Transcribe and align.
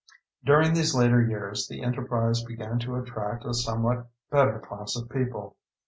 During 0.43 0.73
these 0.73 0.95
later 0.95 1.21
years, 1.21 1.67
the 1.67 1.83
enterprise 1.83 2.43
began 2.43 2.79
to 2.79 2.95
attract 2.95 3.45
a 3.45 3.53
somewhat 3.53 4.07
better 4.31 4.57
class 4.57 4.95
of 4.95 5.07
people. 5.11 5.57